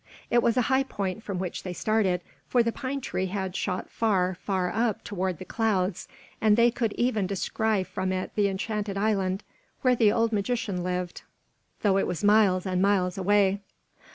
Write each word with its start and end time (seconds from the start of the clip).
It 0.31 0.41
was 0.41 0.57
a 0.57 0.63
high 0.63 0.81
point 0.81 1.21
from 1.21 1.37
which 1.37 1.61
they 1.61 1.73
started, 1.73 2.21
for 2.47 2.63
the 2.63 2.71
pine 2.71 3.01
tree 3.01 3.27
had 3.27 3.55
shot 3.55 3.87
far, 3.91 4.33
far 4.33 4.71
up 4.73 5.03
toward 5.03 5.37
the 5.37 5.45
clouds, 5.45 6.07
and 6.41 6.57
they 6.57 6.71
could 6.71 6.93
even 6.93 7.27
descry 7.27 7.83
from 7.83 8.11
it 8.11 8.31
the 8.33 8.47
enchanted 8.47 8.97
island 8.97 9.43
where 9.83 9.93
the 9.95 10.11
old 10.11 10.31
magician 10.31 10.81
lived, 10.83 11.21
though 11.83 11.99
it 11.99 12.07
was 12.07 12.23
miles 12.23 12.65
and 12.65 12.81
miles 12.81 13.15
away. 13.15 13.61